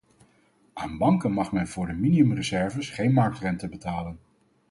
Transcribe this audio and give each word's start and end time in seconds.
Aan 0.73 0.97
banken 0.97 1.31
mag 1.31 1.51
men 1.51 1.67
voor 1.67 1.87
de 1.87 1.93
minimumreserves 1.93 2.89
geen 2.89 3.13
marktrente 3.13 3.67
betalen. 3.69 4.19